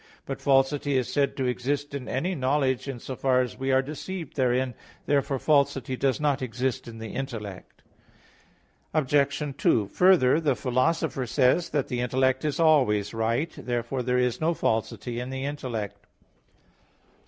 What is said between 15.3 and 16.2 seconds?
intellect.